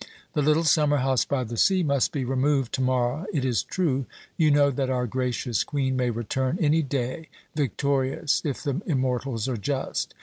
[0.33, 4.07] The little summer house by the sea must be removed to morrow, it is true;
[4.35, 9.57] you know that our gracious Queen may return any day victorious if the immortals are
[9.57, 10.15] just.